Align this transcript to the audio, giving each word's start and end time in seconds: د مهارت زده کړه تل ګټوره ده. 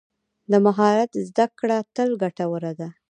د 0.51 0.53
مهارت 0.65 1.11
زده 1.27 1.45
کړه 1.59 1.77
تل 1.95 2.09
ګټوره 2.21 2.71
ده. 2.79 2.89